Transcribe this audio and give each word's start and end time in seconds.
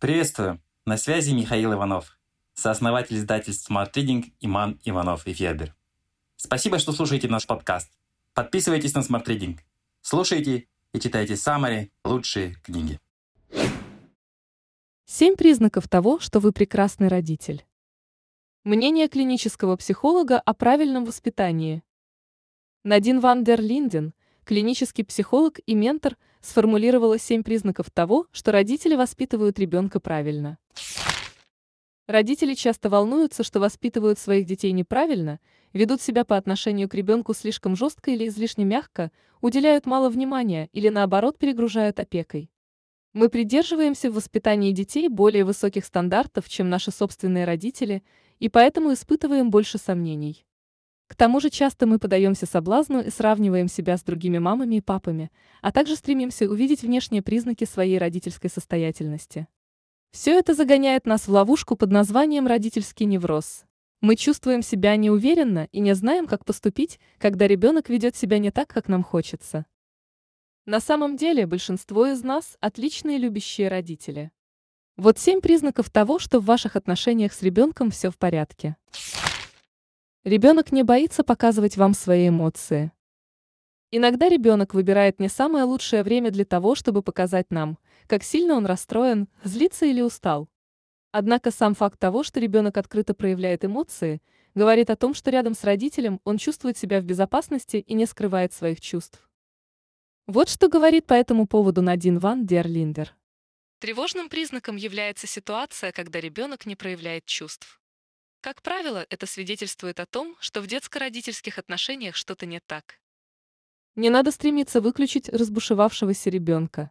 Приветствую! 0.00 0.62
На 0.86 0.96
связи 0.96 1.32
Михаил 1.34 1.74
Иванов, 1.74 2.18
сооснователь 2.54 3.18
издательств 3.18 3.70
Smart 3.70 3.92
Reading 3.92 4.32
Иман 4.40 4.80
Иванов 4.82 5.26
и 5.26 5.34
Федер. 5.34 5.76
Спасибо, 6.36 6.78
что 6.78 6.92
слушаете 6.92 7.28
наш 7.28 7.46
подкаст. 7.46 7.92
Подписывайтесь 8.32 8.94
на 8.94 9.00
Smart 9.00 9.26
Reading. 9.26 9.58
Слушайте 10.00 10.68
и 10.94 11.00
читайте 11.00 11.36
самые 11.36 11.90
лучшие 12.02 12.54
книги. 12.62 12.98
Семь 15.04 15.36
признаков 15.36 15.86
того, 15.86 16.18
что 16.18 16.40
вы 16.40 16.52
прекрасный 16.52 17.08
родитель. 17.08 17.66
Мнение 18.64 19.06
клинического 19.06 19.76
психолога 19.76 20.40
о 20.40 20.54
правильном 20.54 21.04
воспитании. 21.04 21.82
Надин 22.84 23.20
Ван 23.20 23.44
дер 23.44 23.60
Линден, 23.60 24.14
клинический 24.44 25.04
психолог 25.04 25.58
и 25.66 25.74
ментор, 25.74 26.16
сформулировала 26.40 27.18
семь 27.18 27.42
признаков 27.42 27.90
того, 27.90 28.26
что 28.32 28.52
родители 28.52 28.94
воспитывают 28.94 29.58
ребенка 29.58 30.00
правильно. 30.00 30.58
Родители 32.06 32.54
часто 32.54 32.90
волнуются, 32.90 33.44
что 33.44 33.60
воспитывают 33.60 34.18
своих 34.18 34.44
детей 34.44 34.72
неправильно, 34.72 35.38
ведут 35.72 36.02
себя 36.02 36.24
по 36.24 36.36
отношению 36.36 36.88
к 36.88 36.94
ребенку 36.94 37.34
слишком 37.34 37.76
жестко 37.76 38.10
или 38.10 38.26
излишне 38.26 38.64
мягко, 38.64 39.12
уделяют 39.40 39.86
мало 39.86 40.08
внимания 40.08 40.68
или 40.72 40.88
наоборот 40.88 41.38
перегружают 41.38 42.00
опекой. 42.00 42.50
Мы 43.12 43.28
придерживаемся 43.28 44.10
в 44.10 44.14
воспитании 44.14 44.72
детей 44.72 45.08
более 45.08 45.44
высоких 45.44 45.84
стандартов, 45.84 46.48
чем 46.48 46.68
наши 46.68 46.90
собственные 46.90 47.44
родители, 47.44 48.02
и 48.38 48.48
поэтому 48.48 48.92
испытываем 48.92 49.50
больше 49.50 49.78
сомнений. 49.78 50.44
К 51.10 51.16
тому 51.16 51.40
же 51.40 51.50
часто 51.50 51.88
мы 51.88 51.98
подаемся 51.98 52.46
соблазну 52.46 53.00
и 53.00 53.10
сравниваем 53.10 53.66
себя 53.66 53.96
с 53.96 54.04
другими 54.04 54.38
мамами 54.38 54.76
и 54.76 54.80
папами, 54.80 55.32
а 55.60 55.72
также 55.72 55.96
стремимся 55.96 56.48
увидеть 56.48 56.82
внешние 56.82 57.20
признаки 57.20 57.64
своей 57.64 57.98
родительской 57.98 58.48
состоятельности. 58.48 59.48
Все 60.12 60.38
это 60.38 60.54
загоняет 60.54 61.06
нас 61.06 61.26
в 61.26 61.32
ловушку 61.32 61.74
под 61.74 61.90
названием 61.90 62.46
родительский 62.46 63.06
невроз. 63.06 63.64
Мы 64.00 64.14
чувствуем 64.14 64.62
себя 64.62 64.94
неуверенно 64.94 65.66
и 65.72 65.80
не 65.80 65.96
знаем, 65.96 66.28
как 66.28 66.44
поступить, 66.44 67.00
когда 67.18 67.48
ребенок 67.48 67.88
ведет 67.88 68.14
себя 68.14 68.38
не 68.38 68.52
так, 68.52 68.68
как 68.68 68.86
нам 68.86 69.02
хочется. 69.02 69.66
На 70.64 70.78
самом 70.78 71.16
деле 71.16 71.44
большинство 71.44 72.06
из 72.06 72.22
нас– 72.22 72.56
отличные 72.60 73.18
любящие 73.18 73.66
родители. 73.66 74.30
Вот 74.96 75.18
семь 75.18 75.40
признаков 75.40 75.90
того, 75.90 76.20
что 76.20 76.38
в 76.38 76.44
ваших 76.44 76.76
отношениях 76.76 77.32
с 77.32 77.42
ребенком 77.42 77.90
все 77.90 78.12
в 78.12 78.16
порядке. 78.16 78.76
Ребенок 80.24 80.70
не 80.70 80.82
боится 80.82 81.24
показывать 81.24 81.78
вам 81.78 81.94
свои 81.94 82.28
эмоции. 82.28 82.92
Иногда 83.90 84.28
ребенок 84.28 84.74
выбирает 84.74 85.18
не 85.18 85.30
самое 85.30 85.64
лучшее 85.64 86.02
время 86.02 86.30
для 86.30 86.44
того, 86.44 86.74
чтобы 86.74 87.02
показать 87.02 87.50
нам, 87.50 87.78
как 88.06 88.22
сильно 88.22 88.54
он 88.54 88.66
расстроен, 88.66 89.28
злится 89.44 89.86
или 89.86 90.02
устал. 90.02 90.50
Однако 91.10 91.50
сам 91.50 91.74
факт 91.74 91.98
того, 91.98 92.22
что 92.22 92.38
ребенок 92.38 92.76
открыто 92.76 93.14
проявляет 93.14 93.64
эмоции, 93.64 94.20
говорит 94.54 94.90
о 94.90 94.96
том, 94.96 95.14
что 95.14 95.30
рядом 95.30 95.54
с 95.54 95.64
родителем 95.64 96.20
он 96.24 96.36
чувствует 96.36 96.76
себя 96.76 97.00
в 97.00 97.04
безопасности 97.04 97.78
и 97.78 97.94
не 97.94 98.04
скрывает 98.04 98.52
своих 98.52 98.82
чувств. 98.82 99.26
Вот 100.26 100.50
что 100.50 100.68
говорит 100.68 101.06
по 101.06 101.14
этому 101.14 101.46
поводу 101.46 101.80
Надин 101.80 102.18
Ван 102.18 102.44
Дерлиндер. 102.44 103.16
Тревожным 103.78 104.28
признаком 104.28 104.76
является 104.76 105.26
ситуация, 105.26 105.92
когда 105.92 106.20
ребенок 106.20 106.66
не 106.66 106.76
проявляет 106.76 107.24
чувств. 107.24 107.79
Как 108.40 108.62
правило, 108.62 109.06
это 109.10 109.26
свидетельствует 109.26 110.00
о 110.00 110.06
том, 110.06 110.36
что 110.40 110.62
в 110.62 110.66
детско-родительских 110.66 111.58
отношениях 111.58 112.16
что-то 112.16 112.46
не 112.46 112.60
так. 112.60 112.98
Не 113.96 114.08
надо 114.08 114.30
стремиться 114.30 114.80
выключить 114.80 115.28
разбушевавшегося 115.28 116.30
ребенка. 116.30 116.90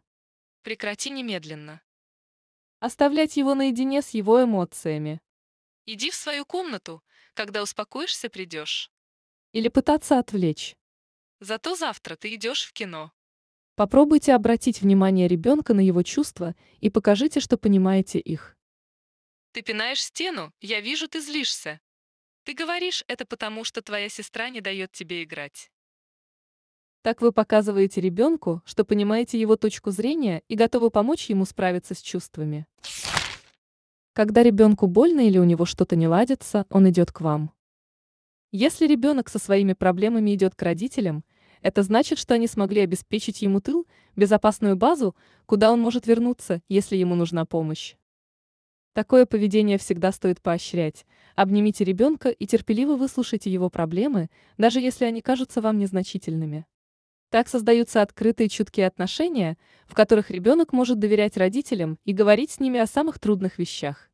Прекрати 0.62 1.10
немедленно. 1.10 1.82
Оставлять 2.80 3.36
его 3.36 3.56
наедине 3.56 4.04
с 4.04 4.10
его 4.10 4.44
эмоциями. 4.44 5.22
Иди 5.88 6.12
в 6.12 6.16
свою 6.16 6.46
комнату, 6.46 7.04
когда 7.34 7.64
успокоишься, 7.64 8.30
придешь. 8.30 8.92
Или 9.52 9.70
пытаться 9.70 10.20
отвлечь. 10.20 10.76
Зато 11.40 11.76
завтра 11.76 12.16
ты 12.16 12.36
идешь 12.36 12.64
в 12.64 12.74
кино. 12.74 13.12
Попробуйте 13.74 14.34
обратить 14.36 14.82
внимание 14.82 15.28
ребенка 15.28 15.74
на 15.74 15.80
его 15.80 16.04
чувства 16.04 16.56
и 16.80 16.92
покажите, 16.92 17.40
что 17.40 17.58
понимаете 17.58 18.20
их. 18.20 18.59
Ты 19.52 19.64
пинаешь 19.64 20.04
стену, 20.04 20.54
я 20.62 20.80
вижу, 20.80 21.08
ты 21.08 21.22
злишься. 21.22 21.80
Ты 22.44 22.54
говоришь 22.54 23.04
это 23.08 23.26
потому, 23.26 23.64
что 23.64 23.82
твоя 23.82 24.08
сестра 24.08 24.50
не 24.50 24.62
дает 24.62 24.92
тебе 24.92 25.24
играть. 25.24 25.72
Так 27.02 27.22
вы 27.22 27.32
показываете 27.32 28.02
ребенку, 28.02 28.62
что 28.66 28.86
понимаете 28.86 29.40
его 29.40 29.56
точку 29.56 29.90
зрения 29.90 30.44
и 30.48 30.56
готовы 30.56 30.92
помочь 30.92 31.30
ему 31.30 31.46
справиться 31.46 31.96
с 31.96 32.02
чувствами. 32.02 32.68
Когда 34.14 34.44
ребенку 34.44 34.86
больно 34.86 35.22
или 35.22 35.38
у 35.40 35.46
него 35.46 35.66
что-то 35.66 35.96
не 35.96 36.08
ладится, 36.08 36.66
он 36.70 36.90
идет 36.90 37.12
к 37.12 37.22
вам. 37.22 37.52
Если 38.52 38.86
ребенок 38.86 39.30
со 39.30 39.40
своими 39.40 39.74
проблемами 39.74 40.36
идет 40.36 40.56
к 40.56 40.62
родителям, 40.62 41.24
это 41.62 41.84
значит, 41.84 42.20
что 42.20 42.36
они 42.36 42.48
смогли 42.48 42.82
обеспечить 42.82 43.42
ему 43.42 43.62
тыл, 43.62 43.88
безопасную 44.16 44.76
базу, 44.76 45.16
куда 45.46 45.72
он 45.72 45.80
может 45.80 46.06
вернуться, 46.06 46.62
если 46.68 46.98
ему 46.98 47.16
нужна 47.16 47.46
помощь. 47.46 47.96
Такое 49.00 49.26
поведение 49.26 49.78
всегда 49.78 50.12
стоит 50.12 50.42
поощрять. 50.42 51.06
Обнимите 51.38 51.86
ребенка 51.86 52.28
и 52.28 52.46
терпеливо 52.46 52.98
выслушайте 52.98 53.50
его 53.50 53.70
проблемы, 53.70 54.30
даже 54.58 54.82
если 54.82 55.06
они 55.06 55.22
кажутся 55.22 55.62
вам 55.62 55.78
незначительными. 55.78 56.66
Так 57.30 57.48
создаются 57.48 58.02
открытые 58.02 58.50
чуткие 58.50 58.88
отношения, 58.88 59.58
в 59.88 59.94
которых 59.94 60.32
ребенок 60.32 60.74
может 60.74 61.00
доверять 61.00 61.38
родителям 61.38 61.98
и 62.04 62.12
говорить 62.12 62.52
с 62.52 62.60
ними 62.60 62.78
о 62.78 62.88
самых 62.88 63.20
трудных 63.20 63.58
вещах. 63.58 64.12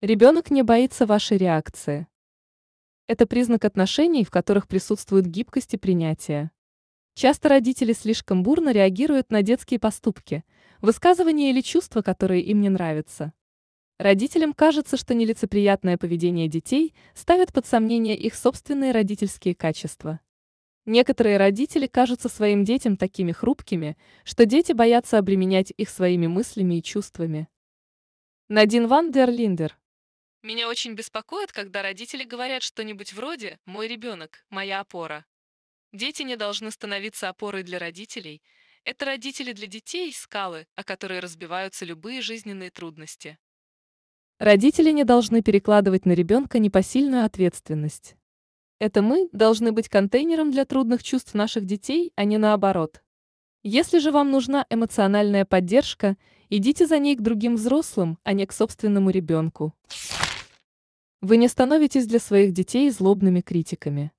Ребенок 0.00 0.50
не 0.50 0.62
боится 0.62 1.04
вашей 1.04 1.36
реакции. 1.36 2.06
Это 3.08 3.26
признак 3.26 3.66
отношений, 3.66 4.24
в 4.24 4.30
которых 4.30 4.66
присутствует 4.66 5.26
гибкость 5.26 5.74
и 5.74 5.76
принятие. 5.76 6.50
Часто 7.12 7.50
родители 7.50 7.92
слишком 7.92 8.42
бурно 8.42 8.72
реагируют 8.72 9.30
на 9.30 9.42
детские 9.42 9.78
поступки, 9.78 10.44
высказывания 10.84 11.50
или 11.50 11.60
чувства, 11.60 12.02
которые 12.02 12.42
им 12.42 12.60
не 12.60 12.68
нравятся. 12.68 13.32
Родителям 13.98 14.52
кажется, 14.52 14.96
что 14.96 15.14
нелицеприятное 15.14 15.96
поведение 15.96 16.48
детей 16.48 16.94
ставит 17.14 17.52
под 17.52 17.66
сомнение 17.66 18.16
их 18.16 18.34
собственные 18.34 18.92
родительские 18.92 19.54
качества. 19.54 20.20
Некоторые 20.84 21.38
родители 21.38 21.86
кажутся 21.86 22.28
своим 22.28 22.64
детям 22.64 22.96
такими 22.96 23.32
хрупкими, 23.32 23.96
что 24.24 24.44
дети 24.44 24.72
боятся 24.72 25.18
обременять 25.18 25.72
их 25.76 25.88
своими 25.88 26.26
мыслями 26.26 26.78
и 26.78 26.82
чувствами. 26.82 27.48
Надин 28.48 28.88
Ван 28.88 29.10
дер 29.10 29.30
Линдер 29.30 29.78
Меня 30.42 30.68
очень 30.68 30.92
беспокоит, 30.92 31.52
когда 31.52 31.80
родители 31.80 32.24
говорят 32.24 32.62
что-нибудь 32.62 33.14
вроде 33.14 33.58
«мой 33.64 33.88
ребенок, 33.88 34.44
моя 34.50 34.80
опора». 34.80 35.24
Дети 35.92 36.22
не 36.22 36.36
должны 36.36 36.70
становиться 36.70 37.28
опорой 37.28 37.62
для 37.62 37.78
родителей, 37.78 38.42
это 38.84 39.06
родители 39.06 39.52
для 39.52 39.66
детей– 39.66 40.12
скалы, 40.14 40.66
о 40.76 40.84
которые 40.84 41.20
разбиваются 41.20 41.84
любые 41.84 42.20
жизненные 42.20 42.70
трудности. 42.70 43.38
Родители 44.38 44.90
не 44.90 45.04
должны 45.04 45.42
перекладывать 45.42 46.06
на 46.06 46.12
ребенка 46.12 46.58
непосильную 46.58 47.24
ответственность. 47.24 48.16
Это 48.78 49.00
мы 49.00 49.28
должны 49.32 49.72
быть 49.72 49.88
контейнером 49.88 50.50
для 50.50 50.64
трудных 50.64 51.02
чувств 51.02 51.34
наших 51.34 51.64
детей, 51.64 52.12
а 52.16 52.24
не 52.24 52.38
наоборот. 52.38 53.02
Если 53.62 53.98
же 53.98 54.10
вам 54.10 54.30
нужна 54.30 54.66
эмоциональная 54.68 55.44
поддержка, 55.44 56.16
идите 56.50 56.86
за 56.86 56.98
ней 56.98 57.16
к 57.16 57.22
другим 57.22 57.54
взрослым, 57.54 58.18
а 58.22 58.32
не 58.32 58.44
к 58.44 58.52
собственному 58.52 59.10
ребенку. 59.10 59.72
Вы 61.22 61.38
не 61.38 61.48
становитесь 61.48 62.06
для 62.06 62.18
своих 62.18 62.52
детей 62.52 62.90
злобными 62.90 63.40
критиками. 63.40 64.12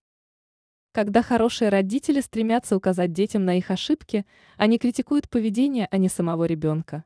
Когда 0.96 1.22
хорошие 1.22 1.68
родители 1.68 2.22
стремятся 2.22 2.78
указать 2.78 3.12
детям 3.12 3.44
на 3.44 3.58
их 3.58 3.70
ошибки, 3.70 4.26
они 4.56 4.78
критикуют 4.80 5.30
поведение, 5.30 5.90
а 5.92 5.98
не 5.98 6.08
самого 6.08 6.46
ребенка. 6.46 7.04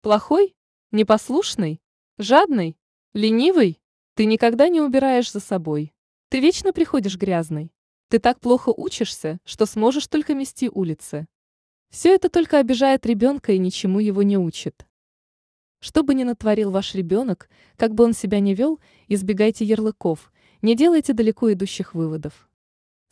Плохой? 0.00 0.54
Непослушный? 0.92 1.80
Жадный? 2.18 2.78
Ленивый? 3.12 3.80
Ты 4.14 4.26
никогда 4.26 4.68
не 4.68 4.80
убираешь 4.80 5.32
за 5.32 5.40
собой. 5.40 5.92
Ты 6.28 6.38
вечно 6.38 6.72
приходишь 6.72 7.16
грязный. 7.16 7.72
Ты 8.10 8.20
так 8.20 8.38
плохо 8.38 8.68
учишься, 8.68 9.40
что 9.44 9.66
сможешь 9.66 10.06
только 10.06 10.32
мести 10.32 10.70
улицы. 10.72 11.26
Все 11.90 12.14
это 12.14 12.28
только 12.28 12.60
обижает 12.60 13.04
ребенка 13.06 13.50
и 13.50 13.58
ничему 13.58 13.98
его 13.98 14.22
не 14.22 14.38
учит. 14.38 14.86
Что 15.80 16.04
бы 16.04 16.14
ни 16.14 16.22
натворил 16.22 16.70
ваш 16.70 16.94
ребенок, 16.94 17.50
как 17.76 17.92
бы 17.92 18.04
он 18.04 18.12
себя 18.12 18.38
не 18.38 18.54
вел, 18.54 18.78
избегайте 19.08 19.64
ярлыков, 19.64 20.32
не 20.62 20.76
делайте 20.76 21.12
далеко 21.12 21.52
идущих 21.52 21.92
выводов. 21.94 22.48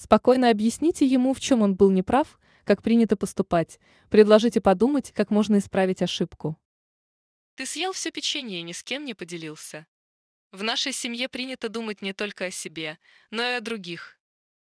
Спокойно 0.03 0.51
объясните 0.51 1.07
ему, 1.07 1.33
в 1.33 1.39
чем 1.39 1.63
он 1.63 1.77
был 1.77 1.93
неправ, 1.93 2.41
как 2.65 2.83
принято 2.83 3.17
поступать, 3.17 3.79
предложите 4.11 4.61
подумать, 4.61 5.13
как 5.13 5.31
можно 5.31 5.59
исправить 5.59 6.03
ошибку. 6.03 6.59
Ты 7.55 7.67
съел 7.67 7.93
все 7.93 8.11
печенье 8.11 8.59
и 8.59 8.63
ни 8.65 8.73
с 8.73 8.83
кем 8.83 9.05
не 9.05 9.15
поделился. 9.15 9.87
В 10.51 10.65
нашей 10.65 10.91
семье 10.91 11.29
принято 11.29 11.69
думать 11.69 12.03
не 12.03 12.13
только 12.13 12.47
о 12.47 12.51
себе, 12.51 12.99
но 13.31 13.45
и 13.45 13.53
о 13.53 13.61
других. 13.61 14.19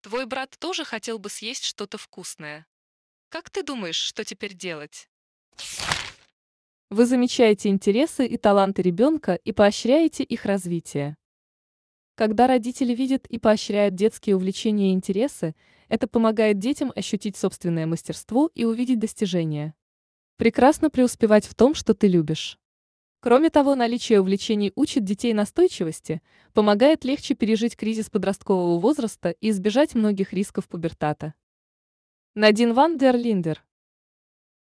Твой 0.01 0.27
брат 0.27 0.55
тоже 0.59 0.85
хотел 0.85 1.17
бы 1.17 1.31
съесть 1.31 1.65
что-то 1.65 1.97
вкусное. 1.97 2.67
Как 3.29 3.49
ты 3.49 3.63
думаешь, 3.63 3.95
что 3.95 4.23
теперь 4.23 4.53
делать? 4.53 5.09
Вы 6.91 7.07
замечаете 7.07 7.69
интересы 7.69 8.27
и 8.27 8.37
таланты 8.37 8.83
ребенка 8.83 9.33
и 9.33 9.51
поощряете 9.51 10.23
их 10.23 10.45
развитие. 10.45 11.17
Когда 12.15 12.47
родители 12.47 12.95
видят 12.95 13.27
и 13.27 13.37
поощряют 13.37 13.93
детские 13.93 14.37
увлечения 14.37 14.91
и 14.91 14.93
интересы, 14.93 15.53
это 15.89 16.07
помогает 16.07 16.59
детям 16.59 16.93
ощутить 16.95 17.35
собственное 17.35 17.85
мастерство 17.85 18.49
и 18.55 18.63
увидеть 18.63 18.99
достижения. 18.99 19.75
Прекрасно 20.37 20.89
преуспевать 20.89 21.45
в 21.45 21.55
том, 21.55 21.75
что 21.75 21.93
ты 21.93 22.07
любишь. 22.07 22.57
Кроме 23.19 23.49
того, 23.49 23.75
наличие 23.75 24.21
увлечений 24.21 24.71
учит 24.75 25.03
детей 25.03 25.33
настойчивости, 25.33 26.21
помогает 26.53 27.03
легче 27.03 27.35
пережить 27.35 27.75
кризис 27.75 28.09
подросткового 28.09 28.79
возраста 28.79 29.31
и 29.31 29.49
избежать 29.49 29.93
многих 29.93 30.31
рисков 30.31 30.69
пубертата. 30.69 31.33
Надин 32.33 32.73
Ван 32.73 32.97
дер 32.97 33.17
Линдер. 33.17 33.65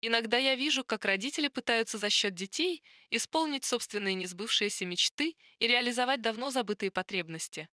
Иногда 0.06 0.36
я 0.38 0.56
вижу, 0.56 0.84
как 0.84 1.06
родители 1.06 1.48
пытаются 1.48 1.98
за 1.98 2.10
счет 2.10 2.36
детей 2.36 2.84
исполнить 3.10 3.64
собственные 3.64 4.16
несбывшиеся 4.16 4.86
мечты 4.86 5.38
и 5.60 5.66
реализовать 5.66 6.22
давно 6.22 6.52
забытые 6.52 6.92
потребности. 6.92 7.70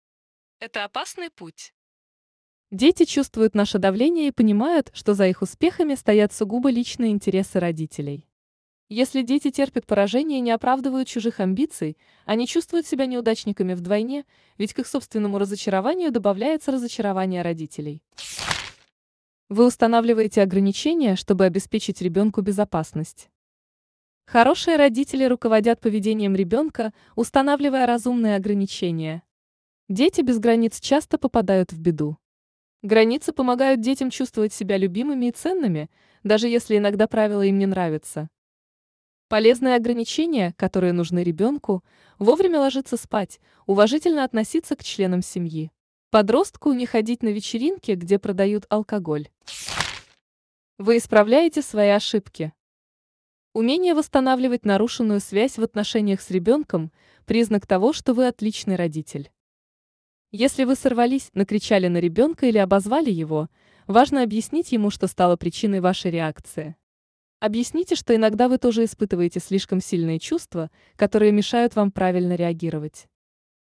Это 0.61 0.85
опасный 0.85 1.31
путь. 1.31 1.73
Дети 2.71 3.07
чувствуют 3.07 3.55
наше 3.55 3.79
давление 3.79 4.29
и 4.29 4.31
понимают, 4.31 4.91
что 4.93 5.15
за 5.15 5.27
их 5.27 5.41
успехами 5.41 5.95
стоят 5.95 6.35
сугубо 6.35 6.69
личные 6.69 7.13
интересы 7.13 7.61
родителей. 7.61 8.29
Если 8.91 9.23
дети 9.23 9.51
терпят 9.51 9.87
поражение 9.87 10.41
и 10.41 10.43
не 10.43 10.51
оправдывают 10.51 11.09
чужих 11.09 11.41
амбиций, 11.41 11.97
они 12.27 12.47
чувствуют 12.47 12.87
себя 12.87 13.07
неудачниками 13.07 13.73
вдвойне, 13.73 14.27
ведь 14.59 14.75
к 14.75 14.81
их 14.81 14.87
собственному 14.87 15.39
разочарованию 15.39 16.11
добавляется 16.11 16.73
разочарование 16.73 17.41
родителей. 17.41 18.03
Вы 19.51 19.65
устанавливаете 19.65 20.43
ограничения, 20.43 21.17
чтобы 21.17 21.47
обеспечить 21.47 22.03
ребенку 22.03 22.43
безопасность. 22.43 23.31
Хорошие 24.27 24.77
родители 24.77 25.25
руководят 25.25 25.81
поведением 25.81 26.37
ребенка, 26.37 26.93
устанавливая 27.17 27.87
разумные 27.87 28.37
ограничения. 28.37 29.23
Дети 29.89 30.21
без 30.21 30.39
границ 30.39 30.81
часто 30.81 31.17
попадают 31.17 31.73
в 31.73 31.81
беду. 31.81 32.19
Границы 32.83 33.33
помогают 33.33 33.81
детям 33.81 34.11
чувствовать 34.11 34.53
себя 34.53 34.77
любимыми 34.77 35.27
и 35.27 35.33
ценными, 35.33 35.89
даже 36.25 36.47
если 36.47 36.77
иногда 36.77 37.07
правила 37.07 37.41
им 37.41 37.59
не 37.59 37.65
нравятся. 37.65 38.29
Полезные 39.29 39.77
ограничения, 39.77 40.53
которые 40.59 40.93
нужны 40.93 41.23
ребенку, 41.23 41.83
вовремя 42.19 42.61
ложиться 42.61 42.99
спать, 42.99 43.41
уважительно 43.65 44.25
относиться 44.25 44.77
к 44.77 44.85
членам 44.85 45.23
семьи. 45.23 45.73
Подростку 46.11 46.73
не 46.73 46.87
ходить 46.87 47.23
на 47.23 47.29
вечеринки, 47.29 47.91
где 47.93 48.19
продают 48.19 48.65
алкоголь. 48.71 49.29
Вы 50.79 50.97
исправляете 50.97 51.61
свои 51.61 51.89
ошибки. 51.89 52.55
Умение 53.53 53.93
восстанавливать 53.93 54.65
нарушенную 54.65 55.21
связь 55.21 55.59
в 55.59 55.63
отношениях 55.63 56.23
с 56.23 56.31
ребенком– 56.31 56.93
признак 57.27 57.67
того, 57.67 57.93
что 57.93 58.15
вы 58.15 58.27
отличный 58.27 58.77
родитель. 58.77 59.31
Если 60.33 60.65
вы 60.65 60.77
сорвались, 60.77 61.29
накричали 61.35 61.89
на 61.89 61.99
ребенка 61.99 62.47
или 62.47 62.57
обозвали 62.57 63.11
его, 63.11 63.51
важно 63.87 64.23
объяснить 64.23 64.73
ему, 64.73 64.89
что 64.89 65.09
стало 65.09 65.37
причиной 65.37 65.81
вашей 65.81 66.11
реакции. 66.11 66.77
Объясните, 67.39 67.97
что 67.97 68.17
иногда 68.17 68.49
вы 68.49 68.57
тоже 68.57 68.85
испытываете 68.85 69.41
слишком 69.41 69.83
сильные 69.83 70.19
чувства, 70.19 70.71
которые 70.97 71.33
мешают 71.33 71.77
вам 71.77 71.93
правильно 71.93 72.35
реагировать. 72.35 73.09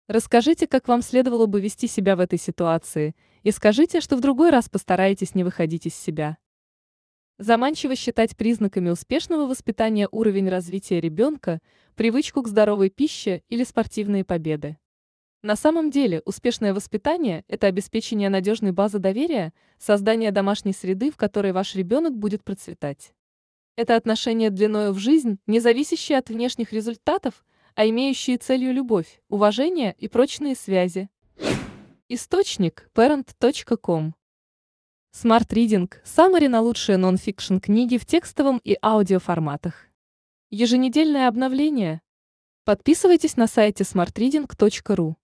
Расскажите, 0.06 0.67
как 0.67 0.87
вам 0.87 1.01
следовало 1.01 1.47
бы 1.47 1.62
вести 1.62 1.87
себя 1.87 2.15
в 2.15 2.21
этой 2.21 2.39
ситуации, 2.39 3.15
и 3.43 3.51
скажите, 3.51 4.03
что 4.03 4.17
в 4.17 4.21
другой 4.21 4.51
раз 4.51 4.69
постараетесь 4.69 5.35
не 5.35 5.45
выходить 5.45 5.87
из 5.87 5.95
себя. 5.95 6.37
Заманчиво 7.39 7.97
считать 7.97 8.37
признаками 8.37 8.91
успешного 8.91 9.47
воспитания 9.47 10.06
уровень 10.12 10.51
развития 10.51 11.01
ребенка, 11.01 11.61
привычку 11.95 12.43
к 12.43 12.49
здоровой 12.49 12.91
пище 12.91 13.43
или 13.49 13.65
спортивные 13.65 14.25
победы. 14.25 14.77
На 15.43 15.56
самом 15.56 15.91
деле, 15.91 16.21
успешное 16.27 16.75
воспитание– 16.75 17.45
это 17.49 17.67
обеспечение 17.67 18.29
надежной 18.29 18.73
базы 18.73 18.99
доверия, 18.99 19.53
создание 19.79 20.33
домашней 20.33 20.75
среды, 20.75 21.11
в 21.11 21.17
которой 21.17 21.53
ваш 21.53 21.75
ребенок 21.75 22.17
будет 22.17 22.45
процветать. 22.45 23.15
Это 23.77 23.97
отношения 23.97 24.50
длиною 24.50 24.93
в 24.93 24.99
жизнь, 24.99 25.39
не 25.47 25.61
зависящие 25.61 26.19
от 26.19 26.29
внешних 26.29 26.73
результатов, 26.73 27.45
а 27.75 27.87
имеющие 27.88 28.38
целью 28.38 28.73
любовь, 28.73 29.21
уважение 29.29 29.94
и 29.99 30.09
прочные 30.09 30.55
связи. 30.55 31.09
Источник– 32.09 32.88
parent.com 32.94 34.15
Smart 35.15 35.49
Reading– 35.49 35.93
саммари 36.05 36.49
на 36.49 36.61
лучшие 36.61 36.99
нон-фикшн 36.99 37.59
книги 37.59 37.99
в 37.99 38.06
текстовом 38.06 38.61
и 38.65 38.76
аудиоформатах. 38.82 39.87
Еженедельное 40.50 41.29
обновление. 41.29 42.00
Подписывайтесь 42.65 43.37
на 43.37 43.47
сайте 43.47 43.85
smartreading.ru. 43.85 45.15